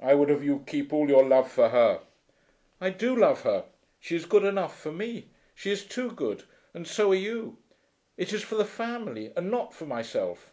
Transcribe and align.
"I 0.00 0.14
would 0.14 0.28
have 0.28 0.44
you 0.44 0.62
keep 0.68 0.92
all 0.92 1.08
your 1.08 1.24
love 1.24 1.50
for 1.50 1.70
her." 1.70 2.02
"I 2.80 2.90
do 2.90 3.16
love 3.16 3.40
her. 3.40 3.64
She 3.98 4.14
is 4.14 4.24
good 4.24 4.44
enough 4.44 4.78
for 4.78 4.92
me. 4.92 5.30
She 5.52 5.72
is 5.72 5.84
too 5.84 6.12
good; 6.12 6.44
and 6.72 6.86
so 6.86 7.10
are 7.10 7.14
you. 7.16 7.58
It 8.16 8.32
is 8.32 8.44
for 8.44 8.54
the 8.54 8.64
family, 8.66 9.32
and 9.36 9.50
not 9.50 9.74
for 9.74 9.86
myself." 9.86 10.52